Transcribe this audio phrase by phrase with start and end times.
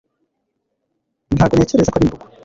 [1.35, 2.25] Ntabwo ntekereza ko ari murugo